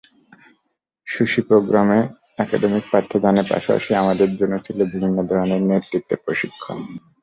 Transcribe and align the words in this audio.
Susi 1.07 1.41
প্রোগ্রামে 1.47 1.99
academic 2.37 2.83
পাঠদানের 2.91 3.45
পাশাপাশি 3.51 3.91
আমাদের 4.01 4.29
জন্য 4.39 4.53
ছিল 4.65 4.77
বিভিন্ন 4.93 5.17
ধরনের 5.29 5.61
নেতৃত্বের 5.69 6.19
প্রশিক্ষণ। 6.25 6.77